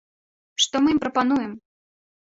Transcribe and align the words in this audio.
Што 0.65 0.75
мы 0.85 0.89
ім 0.95 0.99
прапануем? 1.05 1.57